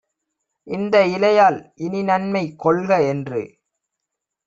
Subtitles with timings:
[0.67, 3.43] "இந்த இலையால் இனிநன்மை கொள்க" என்று